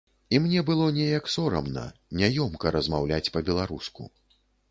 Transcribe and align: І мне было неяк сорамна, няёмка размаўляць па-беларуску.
І 0.35 0.37
мне 0.43 0.61
было 0.69 0.85
неяк 0.95 1.27
сорамна, 1.33 1.83
няёмка 2.21 2.73
размаўляць 2.79 3.31
па-беларуску. 3.35 4.09